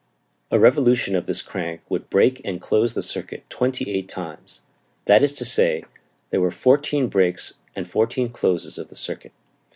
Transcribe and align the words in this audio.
A 0.49 0.57
revolution 0.57 1.15
of 1.15 1.27
this 1.27 1.43
crank 1.43 1.81
would 1.87 2.09
break 2.09 2.41
and 2.43 2.59
close 2.59 2.95
the 2.95 3.03
circuit 3.03 3.47
twenty 3.51 3.91
eight 3.91 4.09
times; 4.09 4.63
that 5.05 5.21
is 5.21 5.31
to 5.33 5.45
say, 5.45 5.83
there 6.31 6.41
were 6.41 6.49
fourteen 6.49 7.07
breaks 7.07 7.59
and 7.75 7.87
fourteen 7.87 8.29
closes 8.29 8.79
of 8.79 8.89
the 8.89 8.95
circuit. 8.95 9.31